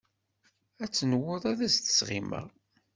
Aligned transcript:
Ad 0.83 0.91
tenwuḍ 0.91 1.43
ad 1.51 1.59
as-d-sɣimeɣ. 1.67 2.47